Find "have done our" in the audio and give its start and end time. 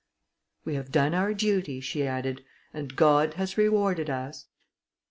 0.73-1.31